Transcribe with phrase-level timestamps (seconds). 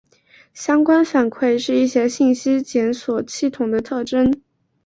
[0.55, 4.41] 相关反馈是一些信息检索系统的特征。